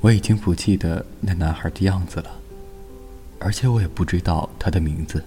[0.00, 2.30] 我已经不记得那男孩的样子了，
[3.40, 5.24] 而且我也不知道他的名字。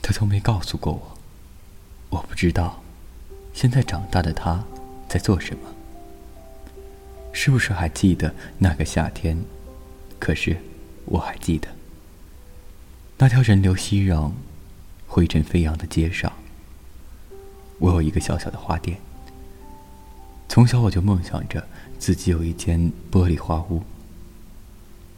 [0.00, 1.18] 他从没告诉过我。
[2.10, 2.82] 我不知道，
[3.52, 4.62] 现在长大的他
[5.08, 5.62] 在做什么。
[7.32, 9.42] 是不是还记得那个夏天？
[10.20, 10.56] 可是，
[11.06, 11.68] 我还记得
[13.18, 14.30] 那条人流熙攘、
[15.08, 16.32] 灰尘飞扬的街上。
[17.78, 18.98] 我有一个小小的花店。
[20.54, 21.66] 从小我就梦想着
[21.98, 22.78] 自己有一间
[23.10, 23.82] 玻璃花屋，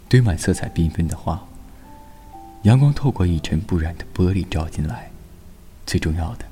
[0.08, 1.38] 堆满色彩缤纷的花。
[2.62, 5.10] 阳光透过一尘不染的玻璃照进来，
[5.84, 6.46] 最重要的，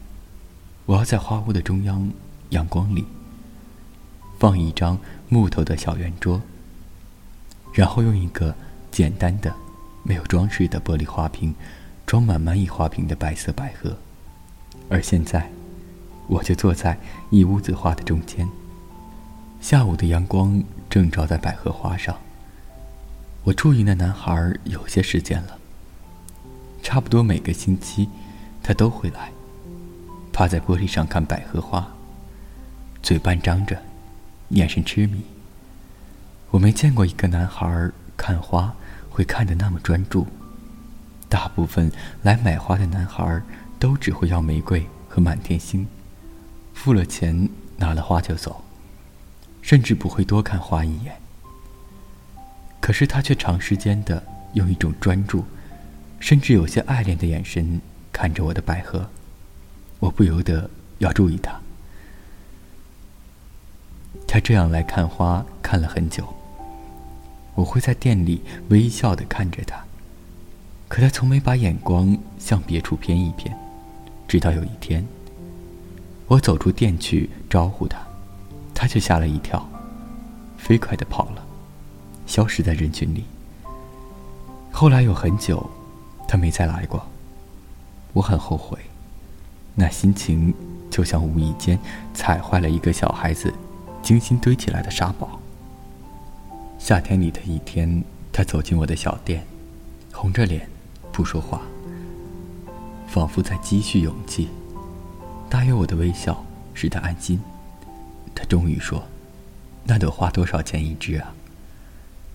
[0.84, 2.12] 我要在花屋的中央
[2.50, 3.06] 阳光里
[4.38, 4.98] 放一张
[5.30, 6.42] 木头的小圆桌，
[7.72, 8.54] 然后用一个
[8.90, 9.50] 简单的、
[10.02, 11.54] 没有装饰的玻璃花瓶
[12.04, 13.96] 装满满一花瓶的白色百合。
[14.90, 15.50] 而现在，
[16.26, 16.98] 我就坐在
[17.30, 18.46] 一屋子花的中间。
[19.64, 22.14] 下午的阳光正照在百合花上。
[23.44, 25.58] 我注意那男孩有些时间了。
[26.82, 28.06] 差不多每个星期，
[28.62, 29.32] 他都会来，
[30.34, 31.88] 趴在玻璃上看百合花，
[33.02, 33.80] 嘴半张着，
[34.50, 35.22] 眼神痴迷。
[36.50, 38.70] 我没见过一个男孩看花
[39.08, 40.26] 会看得那么专注。
[41.26, 41.90] 大部分
[42.22, 43.40] 来买花的男孩
[43.78, 45.88] 都只会要玫瑰和满天星，
[46.74, 48.62] 付了钱拿了花就走。
[49.64, 51.16] 甚至不会多看花一眼。
[52.80, 55.42] 可是他却长时间的用一种专注，
[56.20, 57.80] 甚至有些爱恋的眼神
[58.12, 59.08] 看着我的百合，
[60.00, 61.58] 我不由得要注意他。
[64.28, 66.28] 他这样来看花看了很久。
[67.54, 69.82] 我会在店里微笑的看着他，
[70.88, 73.56] 可他从没把眼光向别处偏一偏。
[74.28, 75.06] 直到有一天，
[76.26, 77.98] 我走出店去招呼他。
[78.74, 79.66] 他却吓了一跳，
[80.58, 81.46] 飞快的跑了，
[82.26, 83.24] 消失在人群里。
[84.72, 85.70] 后来有很久，
[86.26, 87.06] 他没再来过。
[88.12, 88.78] 我很后悔，
[89.74, 90.52] 那心情
[90.90, 91.78] 就像无意间
[92.12, 93.52] 踩坏了一个小孩子
[94.02, 95.40] 精心堆起来的沙堡。
[96.78, 98.02] 夏天里的一天，
[98.32, 99.46] 他走进我的小店，
[100.12, 100.68] 红着脸，
[101.12, 101.62] 不说话，
[103.06, 104.48] 仿佛在积蓄勇气。
[105.48, 107.40] 大约我的微笑使他安心。
[108.34, 109.02] 他终于说
[109.84, 111.34] ：“那朵花多少钱一支啊？”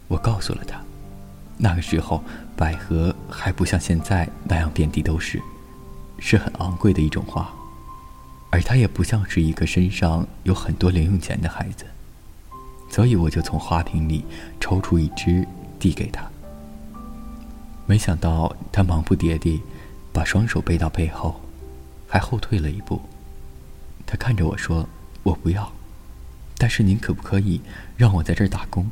[0.08, 0.82] 我告诉了他，
[1.58, 2.24] 那个时候
[2.56, 5.42] 百合还不像现在那样遍地都是，
[6.18, 7.48] 是很昂贵的一种花，
[8.50, 11.86] 而他也不像是一个身上有很多零用钱的孩子，
[12.90, 14.26] 所以我就从花瓶里
[14.60, 16.28] 抽出一支递给他。
[17.86, 19.62] 没想到他忙不迭地
[20.12, 21.40] 把双手背到背后，
[22.08, 23.02] 还后退了一步。
[24.06, 24.88] 他看着我说
[25.22, 25.72] ：“我不要。”
[26.60, 27.62] 但是您可不可以
[27.96, 28.92] 让我在这儿打工？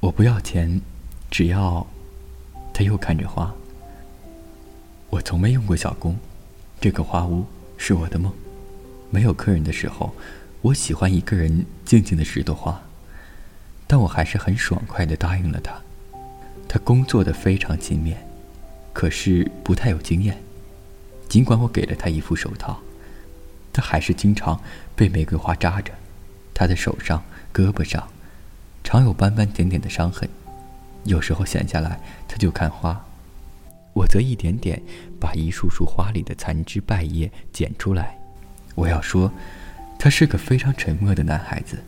[0.00, 0.82] 我不要钱，
[1.30, 1.86] 只要……
[2.74, 3.54] 他又看着花。
[5.10, 6.18] 我从没用过小工，
[6.80, 7.46] 这个花屋
[7.78, 8.32] 是我的梦。
[9.10, 10.12] 没有客人的时候，
[10.60, 12.82] 我喜欢一个人静静的拾朵花。
[13.86, 15.80] 但我还是很爽快的答应了他。
[16.68, 18.16] 他工作的非常勤勉，
[18.92, 20.36] 可是不太有经验。
[21.28, 22.80] 尽管我给了他一副手套，
[23.72, 24.60] 他还是经常
[24.96, 25.92] 被玫瑰花扎着。
[26.54, 27.22] 他的手上、
[27.52, 28.08] 胳膊上，
[28.84, 30.28] 常有斑斑点点的伤痕。
[31.04, 33.04] 有时候闲下来，他就看花，
[33.94, 34.82] 我则一点点
[35.18, 38.18] 把一束束花里的残枝败叶捡出来。
[38.74, 39.32] 我要说，
[39.98, 41.82] 他是个非常沉默的男孩子，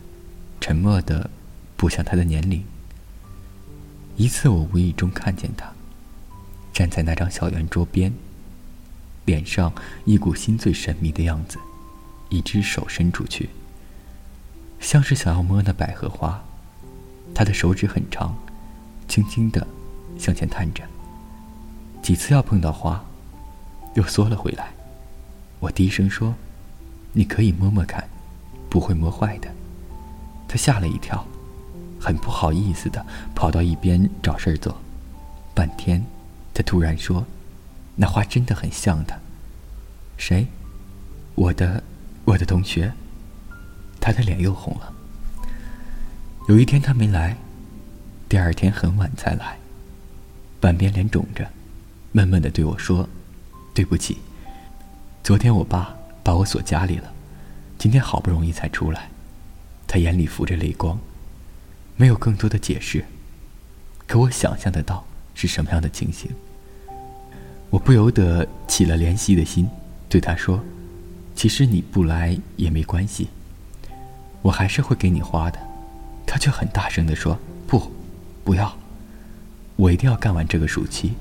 [0.60, 1.28] 沉默的
[1.76, 2.64] 不像他的年龄。
[4.16, 5.70] 一次，我无意中看见他，
[6.72, 8.12] 站在那张小圆桌边，
[9.24, 9.72] 脸上
[10.04, 11.58] 一股心醉神迷的样子，
[12.30, 13.48] 一只手伸出去。
[14.82, 16.42] 像是想要摸那百合花，
[17.32, 18.36] 他的手指很长，
[19.06, 19.64] 轻轻的
[20.18, 20.82] 向前探着。
[22.02, 23.02] 几次要碰到花，
[23.94, 24.72] 又缩了回来。
[25.60, 26.34] 我低声说
[27.14, 28.06] ：“你可以摸摸看，
[28.68, 29.48] 不会摸坏的。”
[30.48, 31.24] 他吓了一跳，
[32.00, 33.06] 很不好意思的
[33.36, 34.76] 跑到一边找事儿做。
[35.54, 36.04] 半天，
[36.52, 37.24] 他突然说
[37.94, 39.16] ：“那花真的很像他。”
[40.18, 40.48] 谁？
[41.36, 41.84] 我的，
[42.24, 42.92] 我的同学。
[44.02, 44.92] 他的脸又红了。
[46.48, 47.36] 有一天他没来，
[48.28, 49.56] 第二天很晚才来，
[50.58, 51.48] 半边脸肿着，
[52.10, 53.08] 闷闷的对我说
[53.72, 54.18] ：“对不起，
[55.22, 57.12] 昨天我爸把我锁家里了，
[57.78, 59.08] 今天好不容易才出来。”
[59.86, 60.98] 他眼里浮着泪光，
[61.96, 63.04] 没有更多的解释，
[64.08, 66.28] 可我想象得到是什么样的情形。
[67.70, 69.68] 我不由得起了怜惜的心，
[70.08, 70.60] 对他说
[71.36, 73.28] ：“其实你不来也没关系。”
[74.42, 75.58] 我还是会给你花的，
[76.26, 77.90] 他却很大声地说：“不，
[78.44, 78.76] 不要，
[79.76, 81.14] 我一定要干完这个暑期。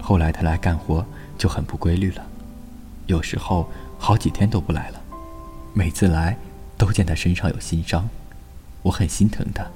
[0.00, 1.04] 后来他来干活
[1.36, 2.26] 就很不规律了，
[3.06, 5.00] 有时候好几天都不来了。
[5.74, 6.36] 每次来，
[6.78, 8.08] 都见他身上有新伤，
[8.82, 9.66] 我很心疼他，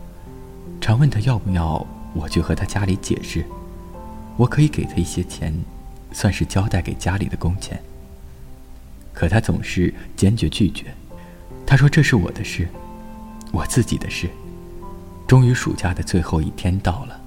[0.81, 3.44] 常问他要不要我去和他家里解释，
[4.37, 5.52] 我可以给他一些钱，
[6.12, 7.78] 算是交代给家里的工钱。
[9.12, 10.94] 可他总是坚决拒绝，
[11.67, 12.69] 他说这是我的事，
[13.52, 14.29] 我自己的事。
[15.26, 17.20] 终于，暑假的最后一天到了，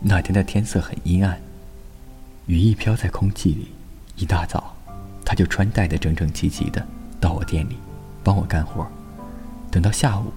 [0.00, 1.40] 那天的天色很阴暗。
[2.46, 3.68] 羽翼飘在空气里，
[4.16, 4.74] 一大早，
[5.24, 6.86] 他就穿戴的整整齐齐的
[7.20, 7.76] 到我店里，
[8.22, 8.86] 帮我干活。
[9.70, 10.32] 等到下午，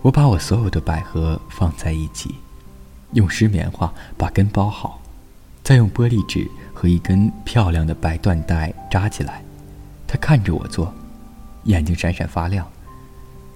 [0.00, 2.34] 我把我所有的百合放在一起，
[3.12, 5.00] 用湿棉花把根包好，
[5.62, 9.42] 再用玻璃纸和一根漂亮的白缎带扎起来。
[10.06, 10.94] 他看着我做，
[11.64, 12.70] 眼睛闪闪发亮。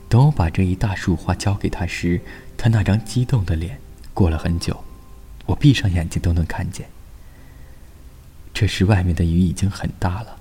[0.08, 2.20] 等我把这一大束花交给他时，
[2.56, 3.78] 他那张激动的脸，
[4.14, 4.82] 过了很久，
[5.46, 6.88] 我闭上眼睛都能看见。
[8.55, 10.37] 这时，外面的雨已经很大了。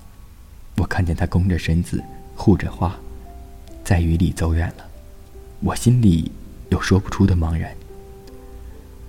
[0.78, 2.02] 我看见他弓着身子，
[2.34, 2.98] 护着花，
[3.84, 4.88] 在雨里走远了。
[5.60, 6.32] 我心里
[6.70, 7.74] 有说不出的茫然。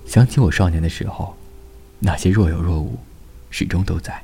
[0.06, 1.38] 想起我少年的时候，
[2.00, 3.00] 那些若有若无，
[3.50, 4.22] 始终都在，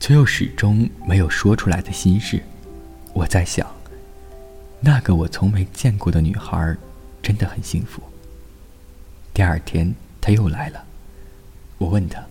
[0.00, 2.42] 却又始终没有说出来的心事。
[3.12, 3.66] 我在想，
[4.80, 6.76] 那个我从没见过的女孩，
[7.22, 8.02] 真的很幸福。
[9.34, 10.84] 第二天，她又来了。
[11.78, 12.22] 我问她。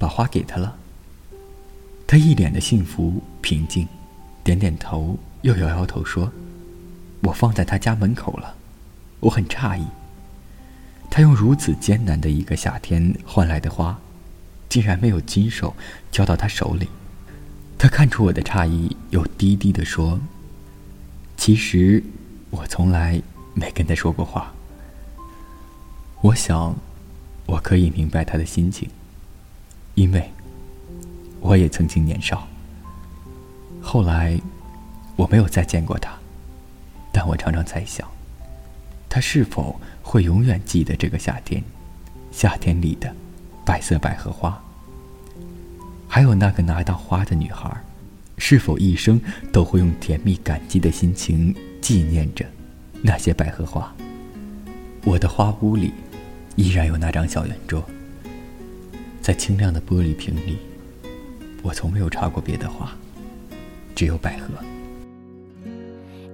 [0.00, 0.76] 把花给她了。
[2.06, 3.88] 她一脸的幸福平静，
[4.44, 6.30] 点点头，又摇摇头说
[7.22, 8.54] ：“我放在他家门口了。”
[9.18, 9.84] 我很诧异，
[11.10, 13.98] 她用如此艰难的一个夏天换来的花，
[14.68, 15.74] 竟然没有亲手
[16.12, 16.88] 交到他手里。
[17.78, 20.18] 他看出我的诧异，又低低的说
[21.38, 22.02] ：“其实，
[22.50, 23.22] 我从来
[23.54, 24.52] 没跟他说过话。”
[26.20, 26.74] 我想，
[27.46, 28.88] 我可以明白他的心情。
[29.94, 30.28] 因为，
[31.40, 32.48] 我也曾经年少。
[33.80, 34.40] 后来，
[35.14, 36.12] 我没有再见过他，
[37.12, 38.08] 但我常常在想，
[39.08, 41.62] 他是否会永远记得这个夏天，
[42.32, 43.14] 夏天里的
[43.64, 44.60] 白色百合花，
[46.08, 47.70] 还有那个拿到花的女孩，
[48.38, 49.20] 是否一生
[49.52, 52.44] 都会用甜蜜感激的心情纪念着
[53.02, 53.94] 那些百合花？
[55.04, 55.92] 我的花屋里，
[56.56, 57.84] 依然有那张小圆桌。
[59.20, 60.58] 在清亮的玻璃瓶里，
[61.62, 62.90] 我从没有插过别的花，
[63.94, 64.54] 只有百合。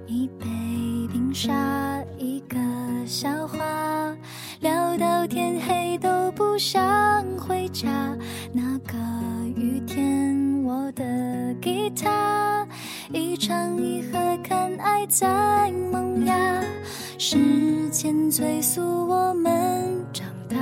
[0.07, 0.45] 一杯
[1.11, 2.57] 冰沙，一个
[3.05, 4.15] 笑话，
[4.61, 8.14] 聊到天黑都不想回家。
[10.95, 12.65] 的吉他，
[13.11, 16.35] 一唱一和，看爱在萌芽。
[17.17, 17.37] 时
[17.89, 20.57] 间催促我们长大，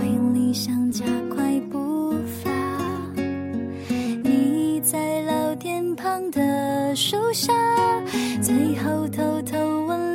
[0.00, 1.04] 为理想加
[1.34, 2.12] 快步
[2.42, 2.50] 伐。
[4.24, 6.68] 你在老店旁的。
[6.96, 7.52] 树下，
[8.42, 10.07] 最后偷偷吻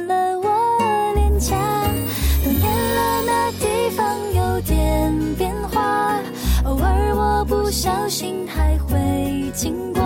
[7.63, 10.03] 不小心还会经过。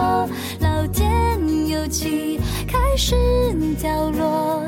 [0.59, 3.15] 老天有气开始
[3.81, 4.61] 掉落，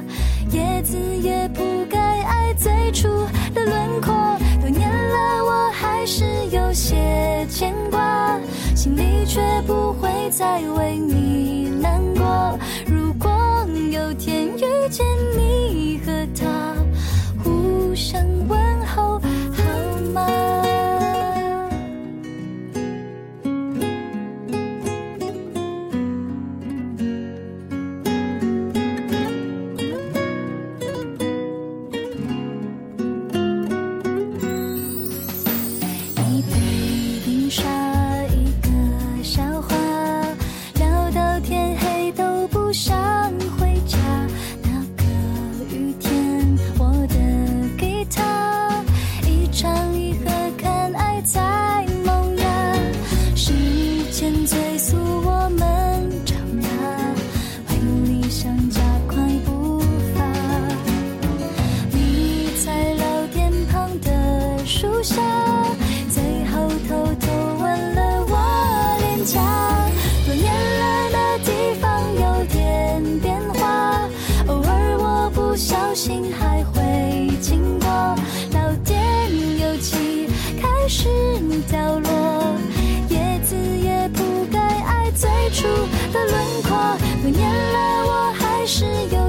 [0.52, 3.08] 叶子也不该爱最初
[3.54, 4.12] 的轮廓。
[4.60, 8.40] 多年了，我还是有些牵挂，
[8.76, 11.29] 心里却不会再为你。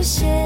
[0.03, 0.40] 些。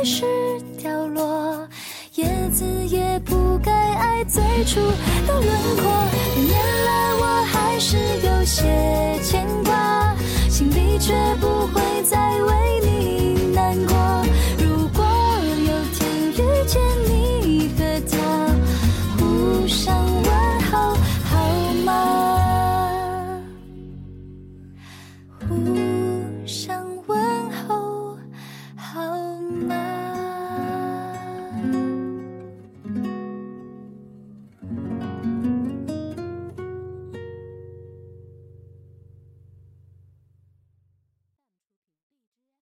[0.00, 0.24] 开始
[0.78, 1.68] 掉落，
[2.14, 4.80] 叶子也不该爱最初
[5.26, 5.84] 的轮廓。
[6.36, 8.64] 原来，我还是有些
[9.22, 10.16] 牵挂，
[10.48, 12.79] 心里却不会再为。